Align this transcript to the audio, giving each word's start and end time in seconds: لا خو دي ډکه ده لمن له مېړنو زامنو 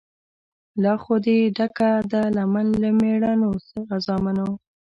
لا 0.83 0.93
خو 1.03 1.15
دي 1.25 1.37
ډکه 1.57 1.89
ده 2.11 2.21
لمن 2.37 2.67
له 2.81 2.89
مېړنو 2.99 3.49
زامنو 4.05 4.49